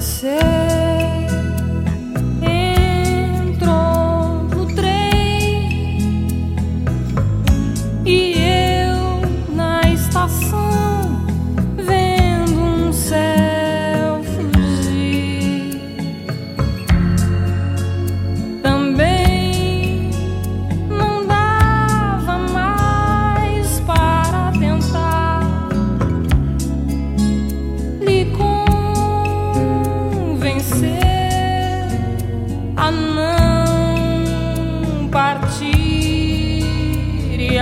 você. 0.00 0.67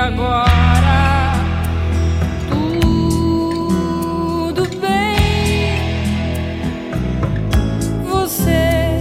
Agora 0.07 1.35
tudo 2.49 4.63
bem. 4.79 5.83
Você 8.05 9.01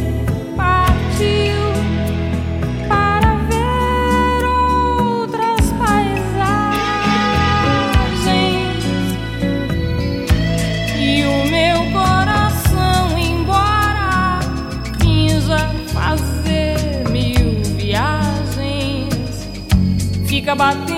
partiu 0.58 1.61
para 2.88 3.36
ver 3.50 4.45
outras 4.45 5.70
paisagens 5.78 6.26
e 10.98 11.23
o 11.23 11.45
meu 11.50 11.92
coração, 11.92 13.17
embora 13.17 14.39
finja 15.00 15.70
fazer 15.94 17.08
mil 17.11 17.61
viagens, 17.78 19.48
fica 20.28 20.56
batendo 20.56 20.94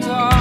e 0.00 0.37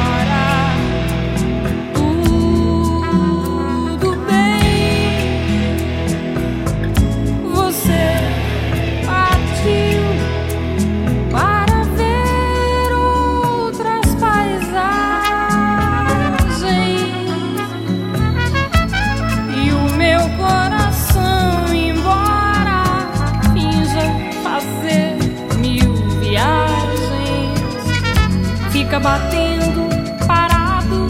fica 28.77 28.99
batendo 28.99 29.89
parado 30.27 31.07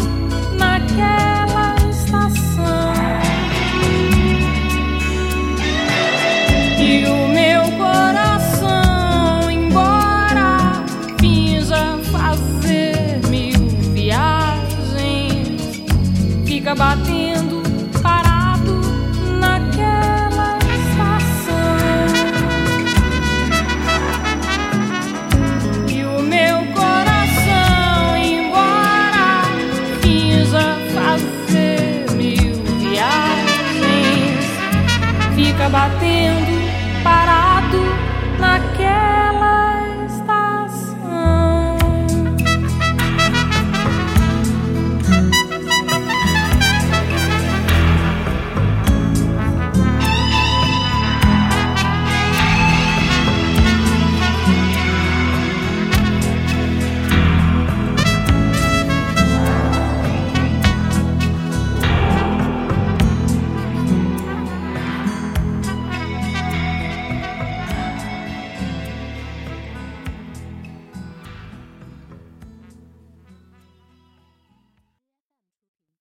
naquela 0.58 1.76
estação. 1.90 2.94
E 6.80 7.06
o 7.06 7.28
meu 7.28 7.64
coração, 7.78 9.52
embora 9.52 10.86
finja 11.20 11.98
fazer 12.10 13.20
mil 13.28 13.68
viagens, 13.94 15.62
fica 16.46 16.74
batendo 16.74 17.27
batendo 35.70 36.57